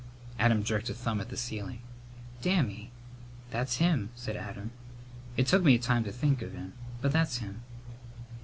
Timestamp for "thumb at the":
0.95-1.37